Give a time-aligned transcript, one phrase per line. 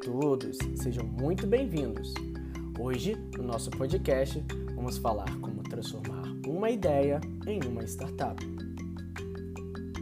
[0.00, 2.14] todos, sejam muito bem-vindos.
[2.78, 8.40] Hoje, no nosso podcast, vamos falar como transformar uma ideia em uma startup.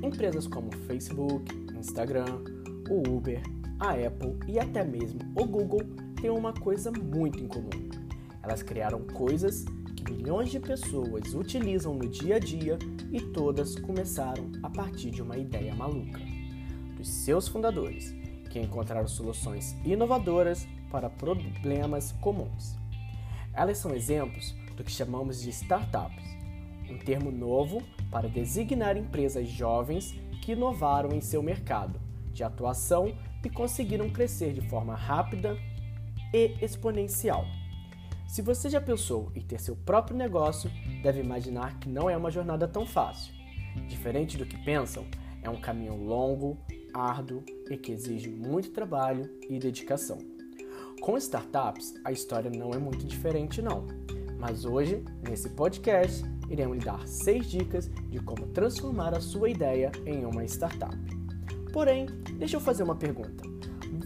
[0.03, 2.45] Empresas como Facebook, Instagram,
[2.90, 3.43] o Uber,
[3.80, 5.82] a Apple e até mesmo o Google
[6.21, 7.89] têm uma coisa muito em comum.
[8.43, 9.64] Elas criaram coisas
[9.96, 12.79] que milhões de pessoas utilizam no dia a dia
[13.11, 16.21] e todas começaram a partir de uma ideia maluca
[16.99, 18.14] dos seus fundadores
[18.46, 22.77] que encontraram soluções inovadoras para problemas comuns.
[23.53, 26.25] Elas são exemplos do que chamamos de startups,
[26.90, 32.01] um termo novo para designar empresas jovens que inovaram em seu mercado
[32.33, 33.12] de atuação
[33.47, 35.56] e conseguiram crescer de forma rápida
[36.34, 37.47] e exponencial.
[38.27, 40.69] Se você já pensou em ter seu próprio negócio,
[41.01, 43.33] deve imaginar que não é uma jornada tão fácil.
[43.89, 45.06] Diferente do que pensam,
[45.42, 46.59] é um caminho longo,
[46.97, 50.19] árduo e que exige muito trabalho e dedicação.
[51.01, 53.87] Com startups, a história não é muito diferente, não.
[54.39, 59.93] Mas hoje, nesse podcast, iremos lhe dar seis dicas de como transformar a sua ideia
[60.05, 60.97] em uma startup.
[61.73, 62.07] Porém,
[62.39, 63.45] deixa eu fazer uma pergunta.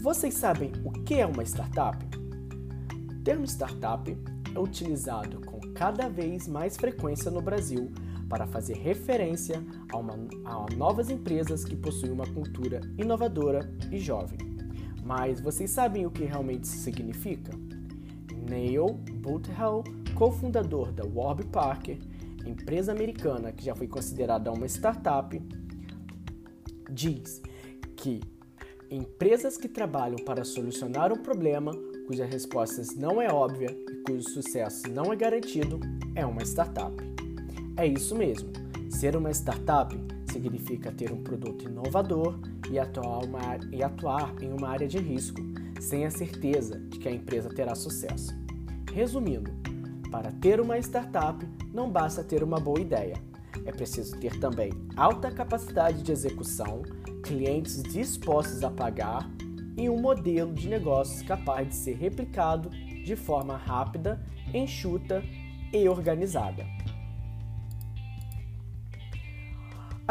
[0.01, 1.97] Vocês sabem o que é uma startup?
[3.09, 4.17] O termo startup
[4.53, 7.91] é utilizado com cada vez mais frequência no Brasil
[8.31, 10.13] para fazer referência a, uma,
[10.45, 14.39] a novas empresas que possuem uma cultura inovadora e jovem.
[15.03, 17.51] Mas vocês sabem o que realmente isso significa?
[18.49, 19.83] Neil Boothell,
[20.15, 21.99] cofundador da Warby Parker,
[22.45, 25.37] empresa americana que já foi considerada uma startup,
[26.89, 27.41] diz
[27.97, 28.21] que
[28.89, 31.73] empresas que trabalham para solucionar um problema
[32.07, 35.81] cuja resposta não é óbvia e cujo sucesso não é garantido
[36.15, 37.20] é uma startup.
[37.77, 38.49] É isso mesmo.
[38.89, 39.95] Ser uma startup
[40.31, 43.41] significa ter um produto inovador e atuar, uma,
[43.71, 45.41] e atuar em uma área de risco,
[45.79, 48.35] sem a certeza de que a empresa terá sucesso.
[48.93, 49.51] Resumindo,
[50.11, 53.15] para ter uma startup não basta ter uma boa ideia.
[53.65, 56.81] É preciso ter também alta capacidade de execução,
[57.23, 59.29] clientes dispostos a pagar
[59.77, 64.23] e um modelo de negócios capaz de ser replicado de forma rápida,
[64.53, 65.23] enxuta
[65.73, 66.65] e organizada.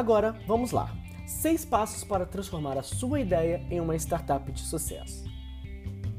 [0.01, 0.97] Agora, vamos lá.
[1.27, 5.25] Seis passos para transformar a sua ideia em uma startup de sucesso.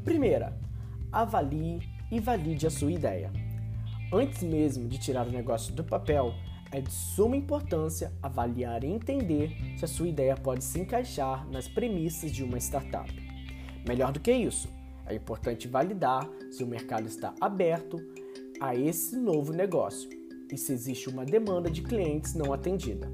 [0.03, 0.55] Primeira,
[1.11, 1.79] avalie
[2.11, 3.33] e valide a sua ideia.
[4.13, 6.31] Antes mesmo de tirar o negócio do papel,
[6.71, 11.67] é de suma importância avaliar e entender se a sua ideia pode se encaixar nas
[11.67, 13.11] premissas de uma startup.
[13.87, 14.69] Melhor do que isso,
[15.07, 17.97] é importante validar se o mercado está aberto
[18.61, 20.07] a esse novo negócio
[20.51, 23.09] e se existe uma demanda de clientes não atendida.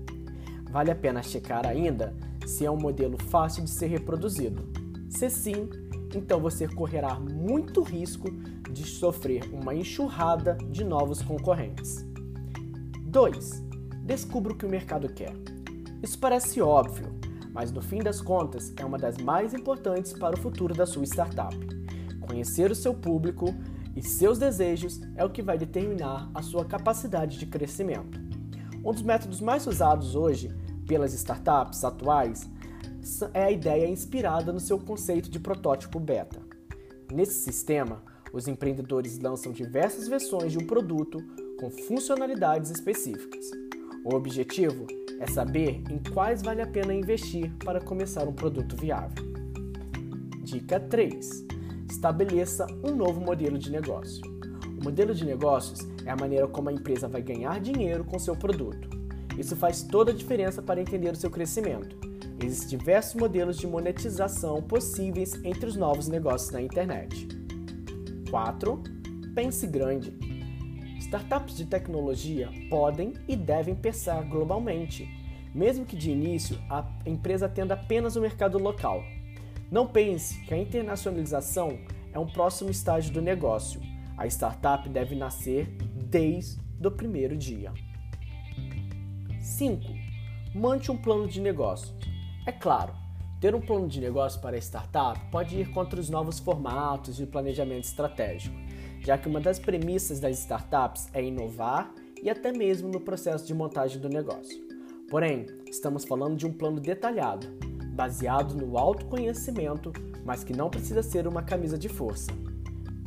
[0.69, 2.13] Vale a pena checar ainda
[2.45, 4.67] se é um modelo fácil de ser reproduzido.
[5.09, 5.69] Se sim,
[6.15, 8.29] então você correrá muito risco
[8.71, 12.05] de sofrer uma enxurrada de novos concorrentes.
[13.05, 13.63] 2.
[14.03, 15.33] Descubra o que o mercado quer.
[16.01, 17.13] Isso parece óbvio,
[17.51, 21.03] mas no fim das contas é uma das mais importantes para o futuro da sua
[21.03, 21.57] startup.
[22.21, 23.53] Conhecer o seu público
[23.95, 28.26] e seus desejos é o que vai determinar a sua capacidade de crescimento.
[28.87, 30.49] Um dos métodos mais usados hoje
[30.87, 32.49] pelas startups atuais
[33.33, 36.39] é a ideia inspirada no seu conceito de protótipo beta.
[37.11, 41.21] Nesse sistema, os empreendedores lançam diversas versões de um produto
[41.59, 43.51] com funcionalidades específicas.
[44.05, 44.87] O objetivo
[45.19, 49.21] é saber em quais vale a pena investir para começar um produto viável.
[50.43, 51.45] Dica 3:
[51.91, 54.36] Estabeleça um novo modelo de negócio.
[54.87, 58.89] Modelo de negócios é a maneira como a empresa vai ganhar dinheiro com seu produto.
[59.37, 61.97] Isso faz toda a diferença para entender o seu crescimento.
[62.41, 67.27] Existem diversos modelos de monetização possíveis entre os novos negócios na internet.
[68.29, 68.81] 4.
[69.35, 70.17] Pense grande.
[71.01, 75.05] Startups de tecnologia podem e devem pensar globalmente,
[75.53, 79.03] mesmo que de início a empresa atenda apenas o mercado local.
[79.69, 81.77] Não pense que a internacionalização
[82.13, 83.81] é um próximo estágio do negócio.
[84.17, 85.67] A startup deve nascer
[86.09, 87.71] desde o primeiro dia.
[89.39, 89.83] 5.
[90.55, 91.93] Mante um plano de negócio.
[92.45, 92.93] É claro,
[93.39, 97.27] ter um plano de negócio para a startup pode ir contra os novos formatos de
[97.27, 98.55] planejamento estratégico,
[99.01, 101.93] já que uma das premissas das startups é inovar
[102.23, 104.57] e até mesmo no processo de montagem do negócio.
[105.11, 107.47] Porém, estamos falando de um plano detalhado,
[107.93, 109.93] baseado no autoconhecimento,
[110.25, 112.31] mas que não precisa ser uma camisa de força.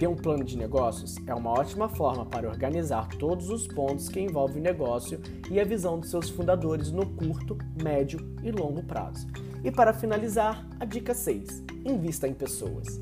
[0.01, 4.19] Ter um plano de negócios é uma ótima forma para organizar todos os pontos que
[4.19, 5.21] envolvem o negócio
[5.51, 9.27] e a visão dos seus fundadores no curto, médio e longo prazo.
[9.63, 12.99] E para finalizar, a dica 6: invista em pessoas.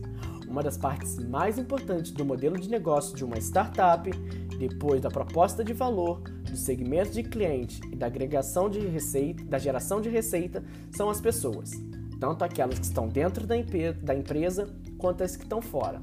[0.48, 4.10] uma das partes mais importantes do modelo de negócio de uma startup,
[4.58, 6.20] depois da proposta de valor,
[6.50, 11.20] do segmento de cliente e da agregação de receita, da geração de receita, são as
[11.20, 11.70] pessoas,
[12.18, 14.68] tanto aquelas que estão dentro da empresa
[14.98, 16.00] quanto as que estão fora.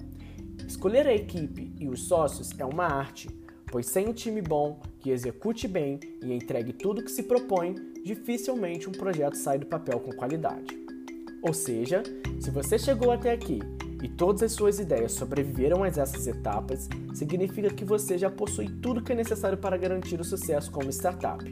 [0.67, 3.29] Escolher a equipe e os sócios é uma arte,
[3.67, 8.89] pois sem um time bom que execute bem e entregue tudo que se propõe, dificilmente
[8.89, 10.75] um projeto sai do papel com qualidade.
[11.43, 12.01] Ou seja,
[12.39, 13.59] se você chegou até aqui
[14.01, 19.03] e todas as suas ideias sobreviveram a essas etapas, significa que você já possui tudo
[19.03, 21.43] que é necessário para garantir o sucesso como startup.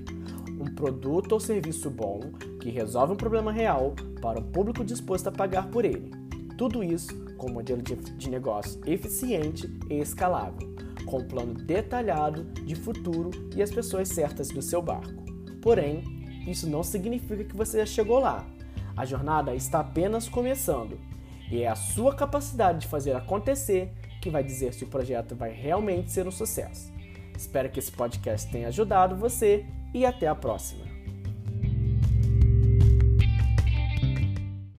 [0.60, 2.20] Um produto ou serviço bom
[2.60, 6.12] que resolve um problema real para um público disposto a pagar por ele.
[6.58, 10.76] Tudo isso com um modelo de negócio eficiente e escalável,
[11.06, 15.24] com um plano detalhado de futuro e as pessoas certas do seu barco.
[15.62, 16.04] Porém,
[16.48, 18.46] isso não significa que você já chegou lá.
[18.96, 21.00] A jornada está apenas começando
[21.52, 23.92] e é a sua capacidade de fazer acontecer
[24.22, 26.92] que vai dizer se o projeto vai realmente ser um sucesso.
[27.36, 30.93] Espero que esse podcast tenha ajudado você e até a próxima.